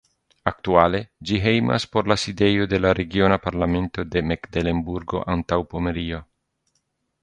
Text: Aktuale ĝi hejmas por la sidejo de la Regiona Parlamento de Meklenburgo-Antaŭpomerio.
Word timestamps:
Aktuale 0.51 1.01
ĝi 1.31 1.37
hejmas 1.43 1.85
por 1.97 2.09
la 2.13 2.17
sidejo 2.23 2.67
de 2.73 2.81
la 2.87 2.95
Regiona 3.01 3.39
Parlamento 3.47 4.09
de 4.17 4.27
Meklenburgo-Antaŭpomerio. 4.33 6.29